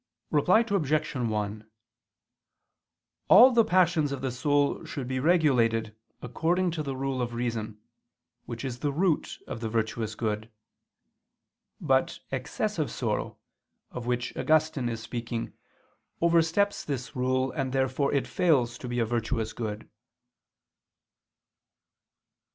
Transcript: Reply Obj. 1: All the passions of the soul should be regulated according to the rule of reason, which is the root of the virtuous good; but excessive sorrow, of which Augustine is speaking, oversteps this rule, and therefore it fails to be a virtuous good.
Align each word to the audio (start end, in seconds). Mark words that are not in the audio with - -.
Reply 0.31 0.61
Obj. 0.67 1.13
1: 1.15 1.69
All 3.27 3.51
the 3.51 3.63
passions 3.63 4.11
of 4.11 4.21
the 4.21 4.31
soul 4.31 4.83
should 4.83 5.07
be 5.07 5.19
regulated 5.19 5.95
according 6.23 6.71
to 6.71 6.81
the 6.81 6.95
rule 6.95 7.21
of 7.21 7.35
reason, 7.35 7.79
which 8.47 8.65
is 8.65 8.79
the 8.79 8.91
root 8.91 9.37
of 9.45 9.59
the 9.59 9.69
virtuous 9.69 10.15
good; 10.15 10.49
but 11.79 12.19
excessive 12.31 12.89
sorrow, 12.89 13.37
of 13.91 14.07
which 14.07 14.35
Augustine 14.35 14.89
is 14.89 15.01
speaking, 15.03 15.53
oversteps 16.19 16.83
this 16.83 17.15
rule, 17.15 17.51
and 17.51 17.71
therefore 17.71 18.11
it 18.11 18.25
fails 18.25 18.79
to 18.79 18.87
be 18.87 18.97
a 18.97 19.05
virtuous 19.05 19.53
good. 19.53 19.87